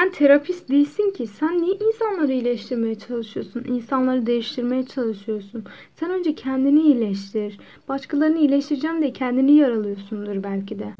[0.00, 1.26] sen terapist değilsin ki.
[1.26, 3.64] Sen niye insanları iyileştirmeye çalışıyorsun?
[3.64, 5.64] İnsanları değiştirmeye çalışıyorsun.
[5.94, 7.60] Sen önce kendini iyileştir.
[7.88, 10.94] Başkalarını iyileştireceğim de kendini yaralıyorsundur belki de.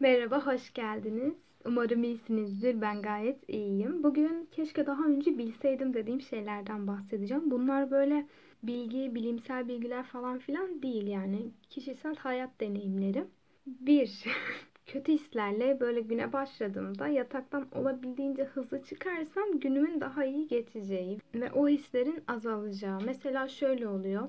[0.00, 1.34] Merhaba, hoş geldiniz.
[1.66, 2.80] Umarım iyisinizdir.
[2.80, 4.02] Ben gayet iyiyim.
[4.02, 7.50] Bugün keşke daha önce bilseydim dediğim şeylerden bahsedeceğim.
[7.50, 8.26] Bunlar böyle
[8.62, 11.50] bilgi, bilimsel bilgiler falan filan değil yani.
[11.70, 13.24] Kişisel hayat deneyimleri.
[13.66, 14.24] Bir,
[14.86, 21.68] kötü hislerle böyle güne başladığımda yataktan olabildiğince hızlı çıkarsam günümün daha iyi geçeceği ve o
[21.68, 23.00] hislerin azalacağı.
[23.06, 24.28] Mesela şöyle oluyor.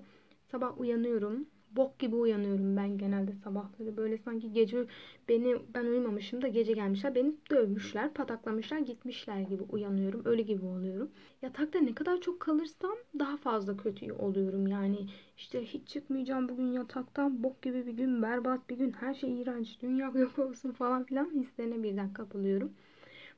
[0.52, 3.98] Sabah uyanıyorum bok gibi uyanıyorum ben genelde sabahları.
[3.98, 4.86] Böyle sanki gece
[5.30, 10.22] beni ben uyumamışım da gece gelmişler beni dövmüşler, pataklamışlar, gitmişler gibi uyanıyorum.
[10.26, 11.12] Öyle gibi oluyorum.
[11.42, 14.68] Yatakta ne kadar çok kalırsam daha fazla kötü oluyorum.
[14.68, 17.44] Yani işte hiç çıkmayacağım bugün yataktan.
[17.44, 21.32] Bok gibi bir gün, berbat bir gün, her şey iğrenç, dünya yok olsun falan filan
[21.32, 22.74] hislerine birden kapılıyorum.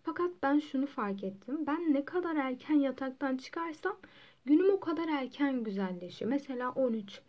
[0.03, 1.67] Fakat ben şunu fark ettim.
[1.67, 3.97] Ben ne kadar erken yataktan çıkarsam
[4.45, 6.31] günüm o kadar erken güzelleşiyor.
[6.31, 7.21] Mesela 13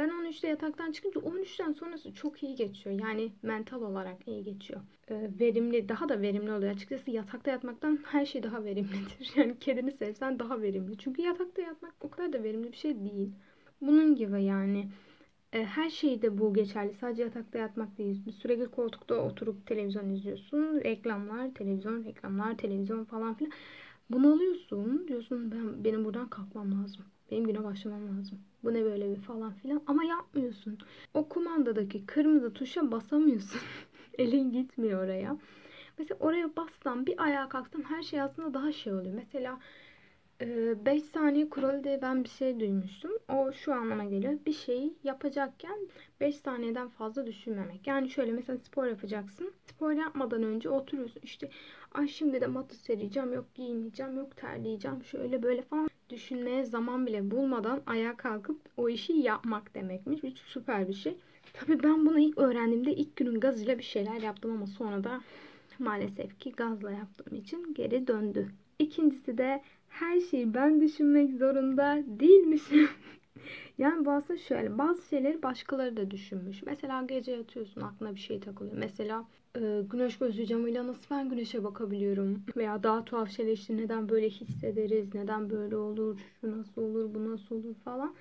[0.00, 3.00] ben 13'te yataktan çıkınca 13'ten sonrası çok iyi geçiyor.
[3.00, 4.80] Yani mental olarak iyi geçiyor.
[5.10, 6.72] Ee, verimli, daha da verimli oluyor.
[6.72, 9.32] Açıkçası yatakta yatmaktan her şey daha verimlidir.
[9.36, 10.98] Yani kedini sevsen daha verimli.
[10.98, 13.32] Çünkü yatakta yatmak o kadar da verimli bir şey değil.
[13.80, 14.88] Bunun gibi yani.
[15.52, 16.94] E, her şeyde bu geçerli.
[16.94, 18.32] Sadece yatakta yatmak değil.
[18.32, 20.80] Sürekli koltukta oturup televizyon izliyorsun.
[20.84, 23.52] Reklamlar, televizyon, reklamlar, televizyon falan filan.
[24.10, 25.08] Bunu alıyorsun.
[25.08, 27.04] Diyorsun ben benim buradan kalkmam lazım.
[27.30, 28.38] Benim güne başlamam lazım.
[28.64, 29.82] Bu ne böyle bir falan filan.
[29.86, 30.78] Ama yapmıyorsun.
[31.14, 33.60] O kumandadaki kırmızı tuşa basamıyorsun.
[34.18, 35.36] Elin gitmiyor oraya.
[35.98, 39.14] Mesela oraya bassan bir ayağa kalksan her şey aslında daha şey oluyor.
[39.14, 39.58] Mesela
[40.40, 43.10] 5 saniye kuralı diye ben bir şey duymuştum.
[43.28, 44.38] O şu anlama geliyor.
[44.46, 45.78] Bir şeyi yapacakken
[46.20, 47.86] 5 saniyeden fazla düşünmemek.
[47.86, 49.52] Yani şöyle mesela spor yapacaksın.
[49.66, 51.20] Spor yapmadan önce oturuyorsun.
[51.22, 51.50] İşte
[51.94, 53.32] ay şimdi de matı sereceğim.
[53.32, 54.16] Yok giyineceğim.
[54.16, 55.04] Yok terleyeceğim.
[55.04, 60.22] Şöyle böyle falan düşünmeye zaman bile bulmadan ayağa kalkıp o işi yapmak demekmiş.
[60.22, 61.16] Bir süper bir şey.
[61.52, 65.20] Tabii ben bunu ilk öğrendiğimde ilk günün gazıyla bir şeyler yaptım ama sonra da
[65.78, 68.48] maalesef ki gazla yaptığım için geri döndü.
[68.78, 72.88] İkincisi de her şeyi ben düşünmek zorunda değilmişim.
[73.78, 76.62] yani bazı şöyle bazı şeyleri başkaları da düşünmüş.
[76.62, 78.76] Mesela gece yatıyorsun aklına bir şey takılıyor.
[78.78, 79.24] Mesela
[79.56, 82.42] e, güneş gözlü camıyla nasıl ben güneşe bakabiliyorum?
[82.56, 85.14] Veya daha tuhaf şeyler işte neden böyle hissederiz?
[85.14, 86.20] Neden böyle olur?
[86.40, 87.14] Şu nasıl olur?
[87.14, 88.14] Bu nasıl olur falan.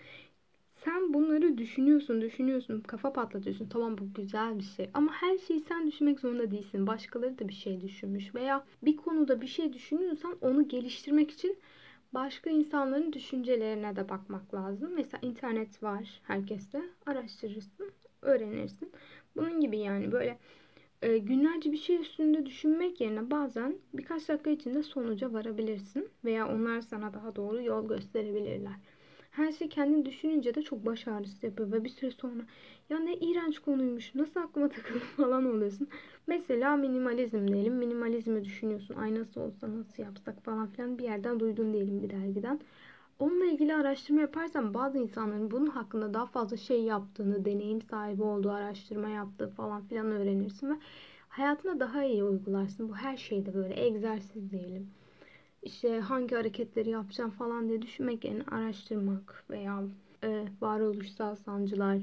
[0.90, 3.70] Sen bunları düşünüyorsun, düşünüyorsun, kafa patlatıyorsun.
[3.70, 4.90] Tamam bu güzel bir şey.
[4.94, 6.88] Ama her şeyi sen düşünmek zorunda değilsin.
[6.88, 8.36] Başkaları da bir şey düşünmüş.
[8.36, 11.58] Veya bir konuda bir şey düşünüyorsan onu geliştirmek için
[12.14, 14.92] başka insanların düşüncelerine de bakmak lazım.
[14.96, 16.82] Mesela internet var herkeste.
[17.06, 18.92] Araştırırsın, öğrenirsin.
[19.36, 20.38] Bunun gibi yani böyle
[21.02, 26.10] e, günlerce bir şey üstünde düşünmek yerine bazen birkaç dakika içinde sonuca varabilirsin.
[26.26, 28.74] Veya onlar sana daha doğru yol gösterebilirler.
[29.40, 32.44] Her şey kendini düşününce de çok baş ağrısı yapıyor ve bir süre sonra
[32.90, 35.88] ya ne iğrenç konuymuş nasıl aklıma takıldı falan oluyorsun.
[36.28, 41.74] Mesela minimalizm diyelim minimalizmi düşünüyorsun ay nasıl olsa nasıl yapsak falan filan bir yerden duydun
[41.74, 42.60] diyelim bir dergiden.
[43.20, 48.52] Onunla ilgili araştırma yaparsan bazı insanların bunun hakkında daha fazla şey yaptığını, deneyim sahibi olduğu,
[48.52, 50.76] araştırma yaptığı falan filan öğrenirsin ve
[51.30, 52.90] hayatına daha iyi uygularsın.
[52.90, 54.90] Bu her şeyde böyle egzersiz diyelim
[55.64, 59.84] işte hangi hareketleri yapacağım falan diye düşünmek yerine araştırmak veya
[60.24, 61.98] e, varoluşsal sancılar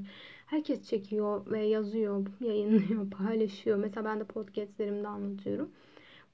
[0.45, 3.77] herkes çekiyor ve yazıyor, yayınlıyor, paylaşıyor.
[3.77, 5.69] Mesela ben de podcastlerimde anlatıyorum.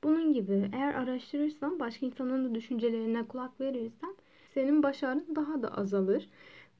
[0.03, 4.16] Bunun gibi eğer araştırırsan, başka insanların da düşüncelerine kulak verirsen
[4.53, 6.29] senin başarın daha da azalır.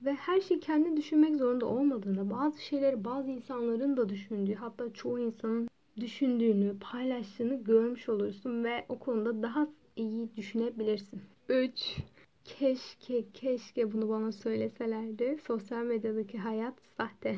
[0.06, 5.20] Ve her şeyi kendi düşünmek zorunda olmadığında bazı şeyleri bazı insanların da düşündüğü hatta çoğu
[5.20, 5.68] insanın
[6.00, 11.22] düşündüğünü, paylaştığını görmüş olursun ve o konuda daha iyi düşünebilirsin.
[11.50, 11.98] 3.
[12.44, 15.38] Keşke, keşke bunu bana söyleselerdi.
[15.48, 17.36] Sosyal medyadaki hayat sahte.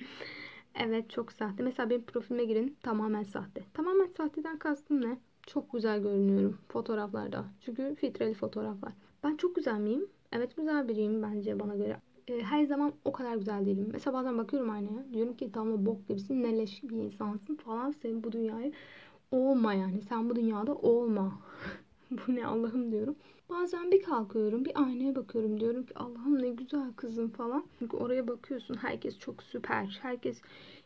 [0.74, 1.62] evet çok sahte.
[1.62, 3.62] Mesela benim profilime girin tamamen sahte.
[3.74, 5.18] Tamamen sahteden kastım ne?
[5.46, 7.44] Çok güzel görünüyorum fotoğraflarda.
[7.60, 8.92] Çünkü filtreli fotoğraflar.
[9.24, 10.06] Ben çok güzel miyim?
[10.32, 11.96] Evet güzel biriyim bence bana göre.
[12.28, 13.88] Ee, her zaman o kadar güzel değilim.
[13.92, 15.12] Mesela bazen bakıyorum aynaya.
[15.12, 16.42] Diyorum ki tamam bok gibisin.
[16.42, 17.90] Neleş bir insansın falan.
[17.90, 18.72] Senin bu dünyayı
[19.30, 20.00] olma yani.
[20.02, 21.40] Sen bu dünyada olma.
[22.10, 23.16] bu ne Allah'ım diyorum.
[23.48, 27.66] Bazen bir kalkıyorum bir aynaya bakıyorum diyorum ki Allah'ım ne güzel kızım falan.
[27.78, 29.98] Çünkü oraya bakıyorsun herkes çok süper.
[30.02, 30.40] Herkes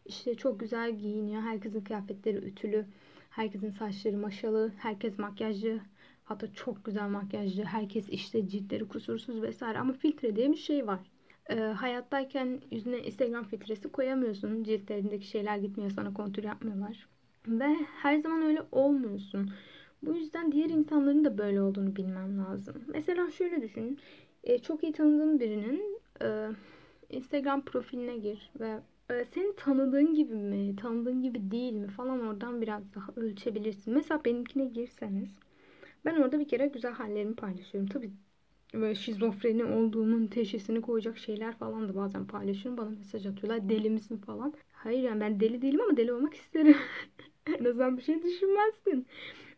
[0.06, 1.42] işte çok güzel giyiniyor.
[1.42, 2.86] Herkesin kıyafetleri ütülü.
[3.30, 4.72] Herkesin saçları maşalı.
[4.76, 5.80] Herkes makyajlı.
[6.24, 7.64] Hatta çok güzel makyajlı.
[7.64, 9.78] Herkes işte ciltleri kusursuz vesaire.
[9.78, 11.00] Ama filtre diye bir şey var.
[11.50, 14.64] Ee, hayattayken yüzüne Instagram filtresi koyamıyorsun.
[14.64, 17.09] Ciltlerindeki şeyler gitmiyor sana kontür yapmıyorlar.
[17.48, 19.50] Ve her zaman öyle olmuyorsun.
[20.02, 22.84] Bu yüzden diğer insanların da böyle olduğunu bilmem lazım.
[22.86, 23.98] Mesela şöyle düşün.
[24.44, 26.48] E, çok iyi tanıdığın birinin e,
[27.10, 32.62] Instagram profiline gir ve e, seni tanıdığın gibi mi, tanıdığın gibi değil mi falan oradan
[32.62, 33.94] biraz daha ölçebilirsin.
[33.94, 35.36] Mesela benimkine girseniz
[36.04, 37.90] ben orada bir kere güzel hallerimi paylaşıyorum.
[37.90, 38.12] Tabii
[38.74, 42.78] böyle şizofreni olduğumun teşhisini koyacak şeyler falan da bazen paylaşıyorum.
[42.78, 44.54] Bana mesaj atıyorlar deli misin falan.
[44.72, 46.76] Hayır yani ben deli değilim ama deli olmak isterim.
[47.60, 49.06] en azından bir şey düşünmezsin.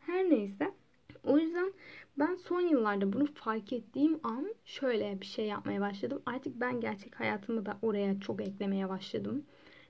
[0.00, 0.74] Her neyse.
[1.24, 1.72] O yüzden
[2.18, 6.22] ben son yıllarda bunu fark ettiğim an şöyle bir şey yapmaya başladım.
[6.26, 9.44] Artık ben gerçek hayatımı da oraya çok eklemeye başladım.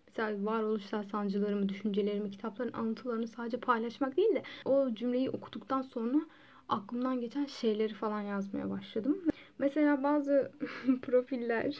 [0.06, 6.20] Mesela varoluşsal sancılarımı, düşüncelerimi, kitapların anlatılarını sadece paylaşmak değil de o cümleyi okuduktan sonra
[6.68, 9.22] aklımdan geçen şeyleri falan yazmaya başladım.
[9.58, 10.52] Mesela bazı
[11.02, 11.76] profiller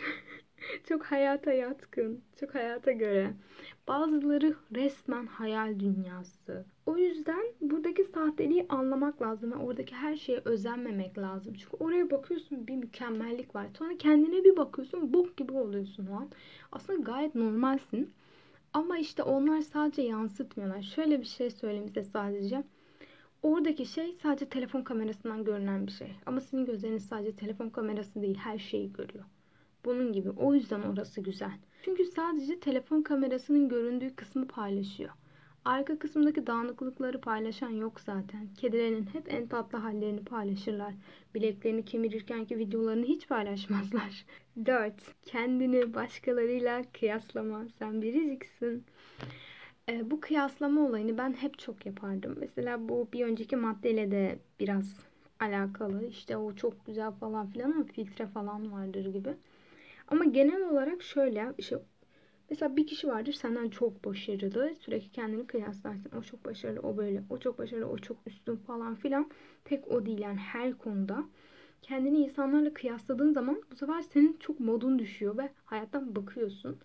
[0.89, 3.33] çok hayata yatkın, çok hayata göre.
[3.89, 6.65] Bazıları resmen hayal dünyası.
[6.87, 11.55] O yüzden buradaki sahteliği anlamak lazım ve oradaki her şeye özenmemek lazım.
[11.55, 13.67] Çünkü oraya bakıyorsun bir mükemmellik var.
[13.79, 16.31] Sonra kendine bir bakıyorsun bok gibi oluyorsun o an.
[16.73, 18.15] Aslında gayet normalsin.
[18.73, 20.83] Ama işte onlar sadece yansıtmıyorlar.
[20.83, 22.65] Şöyle bir şey söyleyeyim size sadece.
[23.43, 26.13] Oradaki şey sadece telefon kamerasından görünen bir şey.
[26.27, 29.25] Ama sizin gözleriniz sadece telefon kamerası değil her şeyi görüyor.
[29.85, 30.31] Bunun gibi.
[30.31, 31.59] O yüzden orası güzel.
[31.83, 35.11] Çünkü sadece telefon kamerasının göründüğü kısmı paylaşıyor.
[35.65, 38.49] Arka kısımdaki dağınıklıkları paylaşan yok zaten.
[38.57, 40.95] Kedilerin hep en tatlı hallerini paylaşırlar.
[41.35, 44.25] Bileklerini kemirirkenki videolarını hiç paylaşmazlar.
[44.67, 44.95] 4.
[45.23, 47.69] Kendini başkalarıyla kıyaslama.
[47.79, 48.85] Sen biriciksin.
[49.89, 52.37] E, bu kıyaslama olayını ben hep çok yapardım.
[52.41, 54.97] Mesela bu bir önceki maddeyle de biraz
[55.41, 56.07] alakalı.
[56.07, 59.35] İşte o çok güzel falan filan ama filtre falan vardır gibi.
[60.09, 61.79] Ama genel olarak şöyle işte
[62.51, 64.75] mesela bir kişi vardır senden çok başarılı.
[64.81, 66.11] Sürekli kendini kıyaslarsın.
[66.19, 67.23] O çok başarılı, o böyle.
[67.31, 69.31] O çok başarılı, o çok üstün falan filan.
[69.65, 71.25] Tek o değil yani her konuda.
[71.83, 76.79] Kendini insanlarla kıyasladığın zaman bu sefer senin çok modun düşüyor ve hayattan bakıyorsun.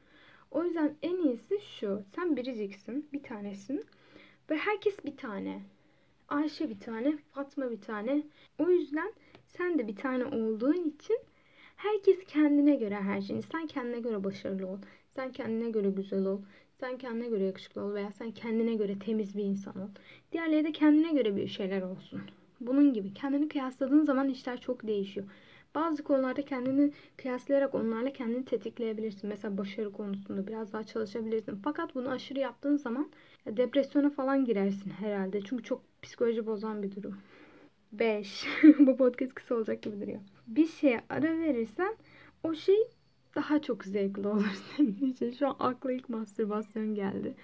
[0.51, 2.03] O yüzden en iyisi şu.
[2.15, 3.85] Sen biriciksin, bir tanesin.
[4.49, 5.61] Ve herkes bir tane.
[6.29, 8.23] Ayşe bir tane, Fatma bir tane.
[8.59, 9.13] O yüzden
[9.47, 11.17] sen de bir tane olduğun için
[11.77, 13.43] herkes kendine göre her şeyini.
[13.43, 14.77] Sen kendine göre başarılı ol.
[15.15, 16.41] Sen kendine göre güzel ol.
[16.79, 19.89] Sen kendine göre yakışıklı ol veya sen kendine göre temiz bir insan ol.
[20.31, 22.21] Diğerleri de kendine göre bir şeyler olsun.
[22.61, 25.25] Bunun gibi kendini kıyasladığın zaman işler çok değişiyor.
[25.75, 29.29] Bazı konularda kendini kıyaslayarak onlarla kendini tetikleyebilirsin.
[29.29, 31.59] Mesela başarı konusunda biraz daha çalışabilirsin.
[31.63, 33.11] Fakat bunu aşırı yaptığın zaman
[33.47, 35.41] depresyona falan girersin herhalde.
[35.41, 37.17] Çünkü çok psikoloji bozan bir durum.
[37.91, 38.45] 5.
[38.79, 40.19] Bu podcast kısa olacak gibi duruyor.
[40.47, 41.95] Bir şeye ara verirsen
[42.43, 42.87] o şey
[43.35, 45.31] daha çok zevkli olur senin için.
[45.31, 47.35] Şu an akla ilk mastürbasyon geldi.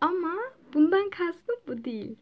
[0.00, 0.34] Ama
[0.74, 2.16] bundan kastım bu değil.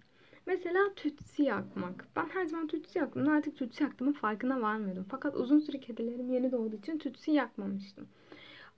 [0.46, 2.06] Mesela tütsü yakmak.
[2.16, 3.28] Ben her zaman tütsü yaktım.
[3.28, 5.06] Artık tütsü yaktığımın farkına varmıyordum.
[5.10, 8.08] Fakat uzun süre kedilerim yeni doğduğu için tütsü yakmamıştım.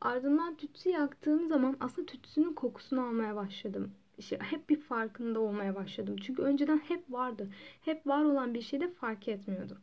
[0.00, 3.90] Ardından tütsü yaktığım zaman aslında tütsünün kokusunu almaya başladım.
[4.18, 6.16] İşte hep bir farkında olmaya başladım.
[6.22, 7.48] Çünkü önceden hep vardı.
[7.80, 9.78] Hep var olan bir şeyde fark etmiyordum.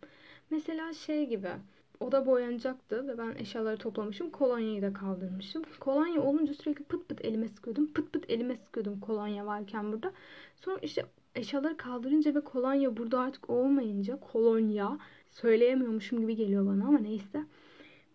[0.50, 1.50] Mesela şey gibi
[2.00, 4.30] oda boyanacaktı ve ben eşyaları toplamışım.
[4.30, 5.64] Kolonyayı da kaldırmışım.
[5.80, 7.94] Kolonya olunca sürekli pıt pıt elime sıkıyordum.
[7.94, 10.14] Pıt pıt elime sıkıyordum kolonya varken burada.
[10.56, 14.98] Sonra işte eşyaları kaldırınca ve kolonya burada artık olmayınca kolonya
[15.32, 17.44] söyleyemiyormuşum gibi geliyor bana ama neyse.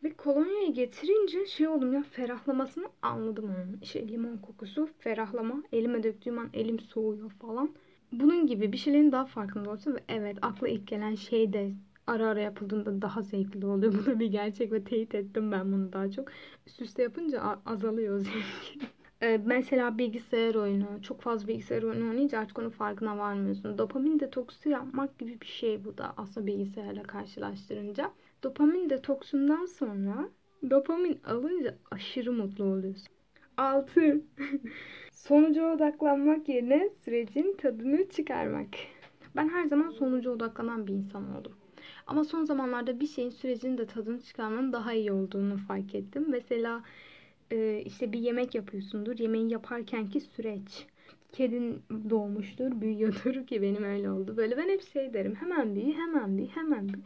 [0.05, 3.79] Ve kolonyayı getirince şey oldum ya ferahlamasını anladım onun.
[3.83, 5.63] İşte limon kokusu, ferahlama.
[5.73, 7.71] Elime döktüğüm an elim soğuyor falan.
[8.13, 11.73] Bunun gibi bir şeylerin daha farkında olsun ve evet akla ilk gelen şey de
[12.07, 13.95] ara ara yapıldığında daha zevkli oluyor.
[13.99, 16.29] Bu da bir gerçek ve teyit ettim ben bunu daha çok.
[16.67, 18.87] Üst üste yapınca azalıyor zevki.
[19.23, 23.79] Ee, mesela bilgisayar oyunu, çok fazla bilgisayar oyunu oynayınca artık onun farkına varmıyorsun.
[23.79, 28.11] Dopamin detoksu yapmak gibi bir şey bu da aslında bilgisayarla karşılaştırınca.
[28.43, 30.29] Dopamin detoksundan sonra
[30.71, 33.09] dopamin alınca aşırı mutlu oluyorsun.
[33.57, 34.21] 6.
[35.13, 38.69] Sonuca odaklanmak yerine sürecin tadını çıkarmak.
[39.37, 41.53] Ben her zaman sonuca odaklanan bir insan oldum.
[42.07, 46.27] Ama son zamanlarda bir şeyin sürecin de tadını çıkarmanın daha iyi olduğunu fark ettim.
[46.29, 46.83] Mesela
[47.51, 49.19] e, işte bir yemek yapıyorsundur.
[49.19, 50.87] Yemeği yaparkenki süreç.
[51.33, 54.37] Kedin doğmuştur, büyüyordur ki benim öyle oldu.
[54.37, 55.35] Böyle ben hep şey derim.
[55.35, 57.03] Hemen büyü, hemen büyü, hemen büyü.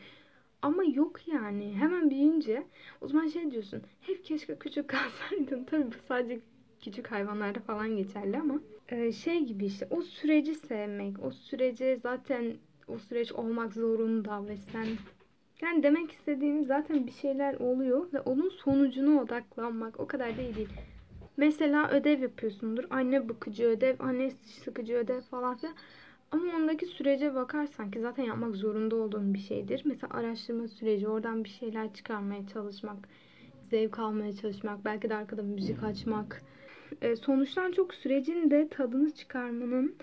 [0.62, 1.74] Ama yok yani.
[1.76, 2.66] Hemen büyüyünce
[3.00, 3.82] o zaman şey diyorsun.
[4.00, 5.64] Hep keşke küçük kalsaydın.
[5.64, 6.40] Tabii bu sadece
[6.80, 12.56] küçük hayvanlarda falan geçerli ama e, şey gibi işte o süreci sevmek, o süreci zaten
[12.88, 14.86] o süreç olmak zorunda ve sen
[15.62, 20.68] Yani demek istediğim zaten bir şeyler oluyor ve onun sonucuna odaklanmak o kadar da değil.
[21.36, 22.84] Mesela ödev yapıyorsundur.
[22.90, 25.74] Anne bakıcı ödev, anne sıkıcı ödev falan filan.
[26.30, 29.82] Ama ondaki sürece bakarsan ki zaten yapmak zorunda olduğun bir şeydir.
[29.84, 33.08] Mesela araştırma süreci, oradan bir şeyler çıkarmaya çalışmak,
[33.62, 36.42] zevk almaya çalışmak, belki de arkada müzik açmak.
[37.02, 39.96] E, sonuçtan çok sürecin de tadını çıkarmanın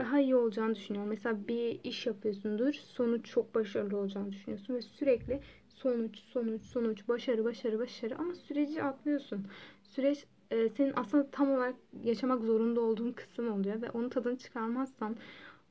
[0.00, 1.10] daha iyi olacağını düşünüyorum.
[1.10, 7.44] Mesela bir iş yapıyorsundur, sonuç çok başarılı olacağını düşünüyorsun ve sürekli sonuç, sonuç, sonuç, başarı,
[7.44, 9.46] başarı, başarı ama süreci atlıyorsun.
[9.82, 15.16] Süreç e, senin aslında tam olarak yaşamak zorunda olduğun kısım oluyor ve onun tadını çıkarmazsan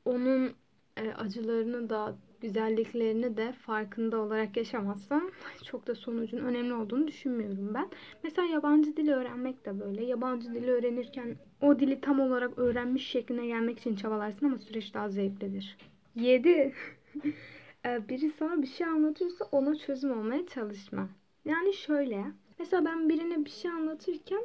[0.04, 0.52] onun
[1.20, 5.30] acılarını da güzelliklerini de farkında olarak yaşamazsam
[5.64, 7.88] çok da sonucun önemli olduğunu düşünmüyorum ben.
[8.22, 10.04] Mesela yabancı dili öğrenmek de böyle.
[10.04, 15.08] Yabancı dili öğrenirken o dili tam olarak öğrenmiş şekline gelmek için çabalarsın ama süreç daha
[15.08, 15.76] zevklidir.
[16.14, 16.72] 7.
[17.86, 21.08] E, biri sana bir şey anlatıyorsa ona çözüm olmaya çalışma.
[21.44, 22.24] Yani şöyle.
[22.58, 24.40] Mesela ben birine bir şey anlatırken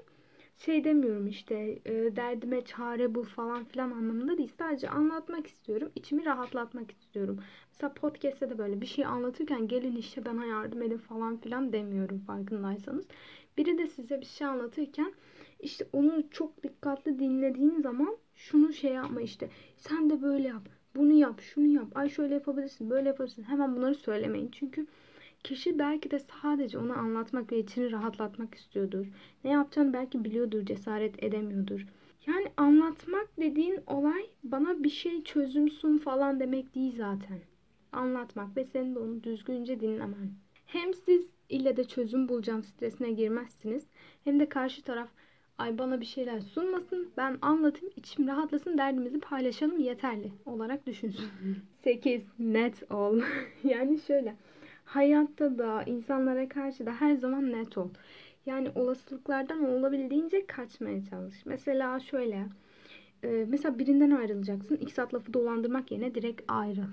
[0.58, 4.52] şey demiyorum işte e, derdime çare bul falan filan anlamında değil.
[4.58, 5.92] Sadece anlatmak istiyorum.
[5.96, 7.40] içimi rahatlatmak istiyorum.
[7.72, 12.20] Mesela podcast'te de böyle bir şey anlatırken gelin işte bana yardım edin falan filan demiyorum
[12.20, 13.08] farkındaysanız.
[13.58, 15.14] Biri de size bir şey anlatırken
[15.60, 21.14] işte onu çok dikkatli dinlediğin zaman şunu şey yapma işte sen de böyle yap bunu
[21.14, 24.88] yap şunu yap ay şöyle yapabilirsin böyle yapabilirsin hemen bunları söylemeyin çünkü
[25.46, 29.06] Kişi belki de sadece onu anlatmak ve içini rahatlatmak istiyordur.
[29.44, 31.86] Ne yapacağını belki biliyordur, cesaret edemiyordur.
[32.28, 37.40] Yani anlatmak dediğin olay bana bir şey çözümsün falan demek değil zaten.
[37.92, 40.32] Anlatmak ve senin de onu düzgünce dinlemen.
[40.66, 43.88] Hem siz ille de çözüm bulacağım stresine girmezsiniz.
[44.24, 45.10] Hem de karşı taraf
[45.58, 51.28] ay bana bir şeyler sunmasın, ben anlatayım, içim rahatlasın, derdimizi paylaşalım yeterli olarak düşünsün.
[51.84, 52.24] 8.
[52.40, 53.22] Net ol.
[53.64, 54.36] yani şöyle
[54.86, 57.90] hayatta da insanlara karşı da her zaman net ol.
[58.46, 61.46] Yani olasılıklardan olabildiğince kaçmaya çalış.
[61.46, 62.48] Mesela şöyle.
[63.24, 64.76] E, mesela birinden ayrılacaksın.
[64.76, 66.84] İki saat lafı dolandırmak yerine direkt ayrıl.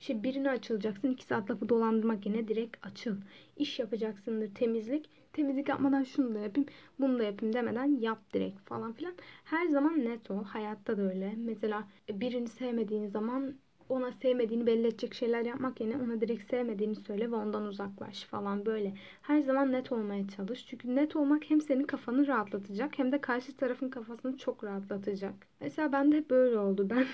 [0.00, 1.10] İşte birine açılacaksın.
[1.10, 3.16] iki saat lafı dolandırmak yerine direkt açıl.
[3.56, 5.10] İş yapacaksındır temizlik.
[5.32, 6.68] Temizlik yapmadan şunu da yapayım,
[7.00, 9.14] bunu da yapayım demeden yap direkt falan filan.
[9.44, 10.44] Her zaman net ol.
[10.44, 11.34] Hayatta da öyle.
[11.36, 13.54] Mesela birini sevmediğin zaman
[13.88, 18.66] ona sevmediğini belli edecek şeyler yapmak yerine ona direkt sevmediğini söyle ve ondan uzaklaş falan
[18.66, 18.94] böyle.
[19.22, 20.66] Her zaman net olmaya çalış.
[20.66, 25.34] Çünkü net olmak hem senin kafanı rahatlatacak hem de karşı tarafın kafasını çok rahatlatacak.
[25.60, 26.88] Mesela ben de hep böyle oldu.
[26.94, 27.06] Ben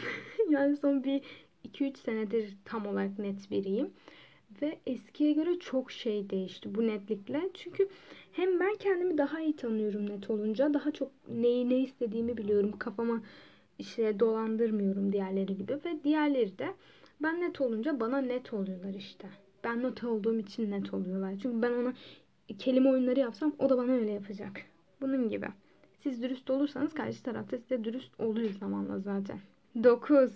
[0.51, 1.23] yani son bir
[1.65, 3.91] 2-3 senedir tam olarak net biriyim.
[4.63, 7.51] Ve eskiye göre çok şey değişti bu netlikle.
[7.55, 7.89] Çünkü
[8.33, 10.75] hem ben kendimi daha iyi tanıyorum net olunca.
[10.75, 12.79] Daha çok neyi ne istediğimi biliyorum.
[12.79, 13.23] Kafama
[13.81, 16.75] işte dolandırmıyorum diğerleri gibi ve diğerleri de
[17.23, 19.29] ben net olunca bana net oluyorlar işte.
[19.65, 21.35] Ben net olduğum için net oluyorlar.
[21.43, 21.93] Çünkü ben ona
[22.59, 24.63] kelime oyunları yapsam o da bana öyle yapacak.
[25.01, 25.47] Bunun gibi.
[26.03, 29.39] Siz dürüst olursanız karşı tarafta size dürüst oluyor zamanla zaten.
[29.85, 30.31] 9.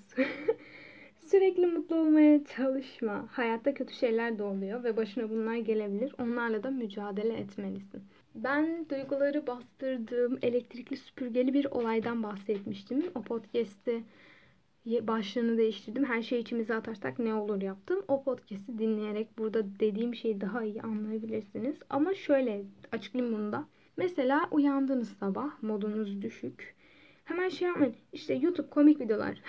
[1.21, 3.29] Sürekli mutlu olmaya çalışma.
[3.31, 6.15] Hayatta kötü şeyler de oluyor ve başına bunlar gelebilir.
[6.19, 8.03] Onlarla da mücadele etmelisin.
[8.35, 13.05] Ben duyguları bastırdığım elektrikli süpürgeli bir olaydan bahsetmiştim.
[13.14, 14.05] O podcast'i
[14.87, 16.05] başlığını değiştirdim.
[16.05, 18.05] Her şeyi içimize atarsak ne olur yaptım.
[18.09, 21.76] O podcast'i dinleyerek burada dediğim şeyi daha iyi anlayabilirsiniz.
[21.91, 23.69] Ama şöyle açıklayayım bunu da.
[23.97, 26.75] Mesela uyandınız sabah, modunuz düşük.
[27.25, 27.95] Hemen şey yapmayın.
[28.12, 29.43] İşte YouTube komik videolar.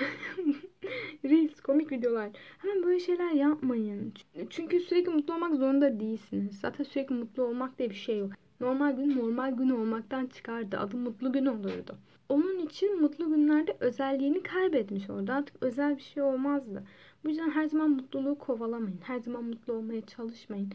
[1.26, 2.30] Reels komik videolar.
[2.58, 4.14] Hemen böyle şeyler yapmayın.
[4.50, 6.60] Çünkü sürekli mutlu olmak zorunda değilsiniz.
[6.60, 8.32] Zaten sürekli mutlu olmak diye bir şey yok.
[8.60, 10.78] Normal gün normal gün olmaktan çıkardı.
[10.78, 11.98] Adı mutlu gün olurdu.
[12.30, 15.34] Onun için mutlu günlerde özelliğini kaybetmiş orada.
[15.34, 16.84] Artık özel bir şey olmazdı.
[17.24, 19.00] Bu yüzden her zaman mutluluğu kovalamayın.
[19.04, 20.72] Her zaman mutlu olmaya çalışmayın.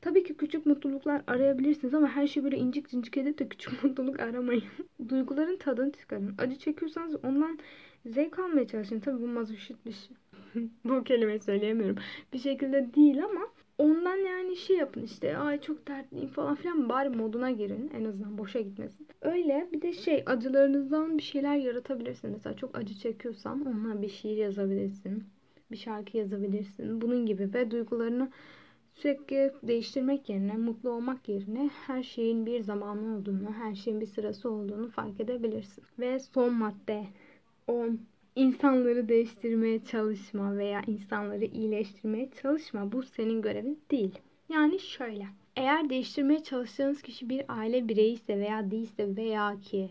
[0.00, 4.20] Tabii ki küçük mutluluklar arayabilirsiniz ama her şeyi böyle incik cincik edip de küçük mutluluk
[4.20, 4.64] aramayın.
[5.08, 6.34] Duyguların tadını çıkarın.
[6.38, 7.58] Acı çekiyorsanız ondan
[8.06, 9.00] zevk almaya çalışın.
[9.00, 10.16] Tabii bu mazoşit bir şey.
[10.84, 11.96] bu kelimeyi söyleyemiyorum.
[12.32, 13.40] Bir şekilde değil ama
[13.80, 18.38] Ondan yani şey yapın işte ay çok dertliyim falan filan bari moduna girin en azından
[18.38, 19.06] boşa gitmesin.
[19.22, 22.30] Öyle bir de şey acılarınızdan bir şeyler yaratabilirsin.
[22.30, 25.24] Mesela çok acı çekiyorsan onunla bir şiir yazabilirsin.
[25.70, 27.00] Bir şarkı yazabilirsin.
[27.00, 28.30] Bunun gibi ve duygularını
[28.94, 34.50] sürekli değiştirmek yerine, mutlu olmak yerine her şeyin bir zamanı olduğunu, her şeyin bir sırası
[34.50, 35.84] olduğunu fark edebilirsin.
[35.98, 37.04] Ve son madde
[37.66, 38.00] 10
[38.40, 42.92] insanları değiştirmeye çalışma veya insanları iyileştirmeye çalışma.
[42.92, 44.18] Bu senin görevin değil.
[44.48, 45.26] Yani şöyle.
[45.56, 49.90] Eğer değiştirmeye çalıştığınız kişi bir aile bireyi ise veya değilse veya ki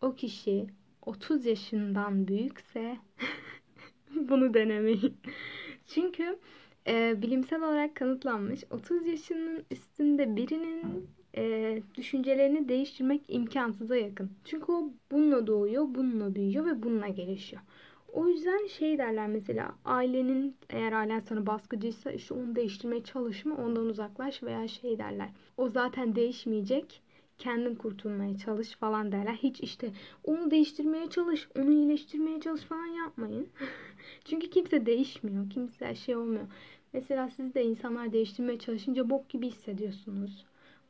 [0.00, 0.66] o kişi
[1.02, 2.96] 30 yaşından büyükse
[4.14, 5.16] bunu denemeyin.
[5.86, 6.38] Çünkü
[6.86, 14.30] e, bilimsel olarak kanıtlanmış 30 yaşının üstünde birinin e, düşüncelerini değiştirmek imkansıza yakın.
[14.44, 17.62] Çünkü o bununla doğuyor, bununla büyüyor ve bununla gelişiyor.
[18.16, 23.86] O yüzden şey derler mesela ailenin eğer ailen sana baskıcıysa işte onu değiştirmeye çalışma ondan
[23.86, 25.28] uzaklaş veya şey derler.
[25.56, 27.02] O zaten değişmeyecek
[27.38, 29.32] kendin kurtulmaya çalış falan derler.
[29.34, 29.92] Hiç işte
[30.24, 33.48] onu değiştirmeye çalış, onu iyileştirmeye çalış falan yapmayın.
[34.24, 35.50] Çünkü kimse değişmiyor.
[35.50, 36.46] Kimse şey olmuyor.
[36.92, 40.44] Mesela siz de insanlar değiştirmeye çalışınca bok gibi hissediyorsunuz.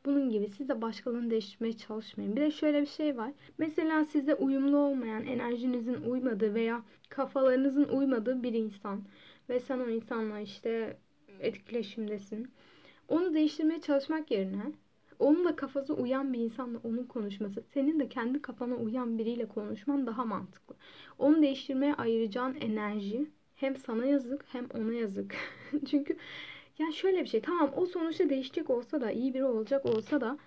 [0.07, 2.35] Bunun gibi siz de başkalarını değiştirmeye çalışmayın.
[2.35, 3.31] Bir de şöyle bir şey var.
[3.57, 9.03] Mesela sizde uyumlu olmayan, enerjinizin uymadığı veya kafalarınızın uymadığı bir insan
[9.49, 10.97] ve sen o insanla işte
[11.39, 12.51] etkileşimdesin.
[13.07, 14.71] Onu değiştirmeye çalışmak yerine
[15.19, 20.07] onun da kafası uyan bir insanla onun konuşması, senin de kendi kafana uyan biriyle konuşman
[20.07, 20.75] daha mantıklı.
[21.19, 25.35] Onu değiştirmeye ayıracağın enerji hem sana yazık hem ona yazık.
[25.89, 26.17] Çünkü
[26.79, 30.37] yani şöyle bir şey tamam o sonuçta değişecek olsa da iyi biri olacak olsa da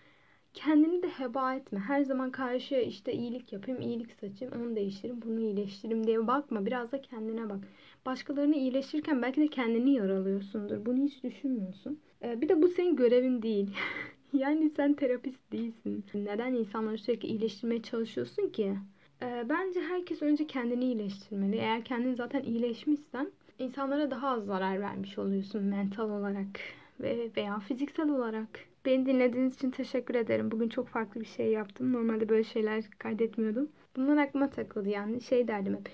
[0.55, 1.79] kendini de heba etme.
[1.79, 6.67] Her zaman karşıya işte iyilik yapayım, iyilik saçayım, onu değiştireyim, bunu iyileştireyim diye bakma.
[6.67, 7.59] Biraz da kendine bak.
[8.07, 10.87] Başkalarını iyileştirirken belki de kendini yaralıyorsundur.
[10.87, 12.01] Bunu hiç düşünmüyorsun.
[12.23, 13.71] Ee, bir de bu senin görevin değil.
[14.33, 16.05] yani sen terapist değilsin.
[16.15, 18.77] Neden insanları sürekli iyileştirmeye çalışıyorsun ki?
[19.23, 21.57] Ee, bence herkes önce kendini iyileştirmeli.
[21.57, 26.61] Eğer kendin zaten iyileşmişsen insanlara daha az zarar vermiş oluyorsun mental olarak
[27.00, 28.49] ve veya fiziksel olarak.
[28.85, 30.50] Beni dinlediğiniz için teşekkür ederim.
[30.50, 31.93] Bugün çok farklı bir şey yaptım.
[31.93, 33.69] Normalde böyle şeyler kaydetmiyordum.
[33.97, 35.21] Bunlar aklıma takıldı yani.
[35.21, 35.88] Şey derdim hep.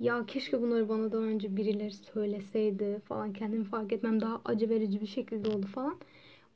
[0.00, 3.32] Ya keşke bunları bana daha önce birileri söyleseydi falan.
[3.32, 5.96] Kendimi fark etmem daha acı verici bir şekilde oldu falan.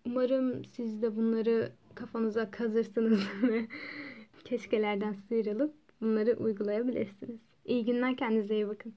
[0.06, 3.66] Umarım siz de bunları kafanıza kazırsınız ve
[4.44, 7.40] keşkelerden sıyrılıp bunları uygulayabilirsiniz.
[7.64, 8.94] İyi günler kendinize iyi bakın.